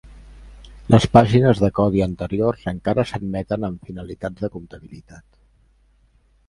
[0.95, 5.29] Les pàgines de codi anteriors encara s'admeten amb finalitats de compatibilitat.